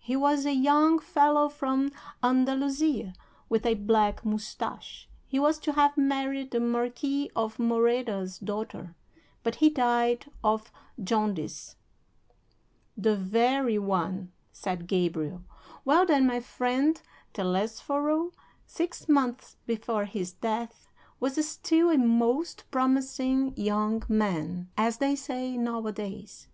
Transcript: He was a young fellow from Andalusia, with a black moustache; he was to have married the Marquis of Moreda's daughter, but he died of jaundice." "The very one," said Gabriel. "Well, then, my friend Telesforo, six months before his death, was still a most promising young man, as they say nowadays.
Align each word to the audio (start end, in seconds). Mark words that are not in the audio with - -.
He 0.00 0.16
was 0.16 0.44
a 0.44 0.52
young 0.52 0.98
fellow 0.98 1.48
from 1.48 1.92
Andalusia, 2.20 3.12
with 3.48 3.64
a 3.64 3.74
black 3.74 4.24
moustache; 4.24 5.08
he 5.28 5.38
was 5.38 5.60
to 5.60 5.74
have 5.74 5.96
married 5.96 6.50
the 6.50 6.58
Marquis 6.58 7.30
of 7.36 7.60
Moreda's 7.60 8.36
daughter, 8.40 8.96
but 9.44 9.54
he 9.62 9.70
died 9.70 10.26
of 10.42 10.72
jaundice." 11.00 11.76
"The 12.96 13.14
very 13.14 13.78
one," 13.78 14.32
said 14.50 14.88
Gabriel. 14.88 15.44
"Well, 15.84 16.04
then, 16.04 16.26
my 16.26 16.40
friend 16.40 17.00
Telesforo, 17.32 18.32
six 18.66 19.08
months 19.08 19.56
before 19.68 20.06
his 20.06 20.32
death, 20.32 20.88
was 21.20 21.46
still 21.48 21.90
a 21.90 21.96
most 21.96 22.64
promising 22.72 23.56
young 23.56 24.02
man, 24.08 24.68
as 24.76 24.98
they 24.98 25.14
say 25.14 25.56
nowadays. 25.56 26.48